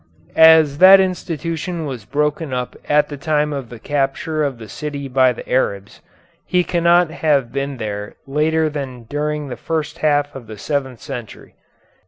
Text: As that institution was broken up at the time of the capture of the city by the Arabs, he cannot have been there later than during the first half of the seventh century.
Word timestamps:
As 0.35 0.79
that 0.79 0.99
institution 0.99 1.85
was 1.85 2.05
broken 2.05 2.51
up 2.51 2.75
at 2.89 3.07
the 3.09 3.17
time 3.17 3.53
of 3.53 3.69
the 3.69 3.77
capture 3.77 4.43
of 4.43 4.57
the 4.57 4.67
city 4.67 5.07
by 5.07 5.31
the 5.31 5.47
Arabs, 5.47 6.01
he 6.47 6.63
cannot 6.63 7.11
have 7.11 7.51
been 7.51 7.77
there 7.77 8.15
later 8.25 8.67
than 8.67 9.03
during 9.03 9.49
the 9.49 9.57
first 9.57 9.99
half 9.99 10.33
of 10.33 10.47
the 10.47 10.57
seventh 10.57 11.01
century. 11.01 11.53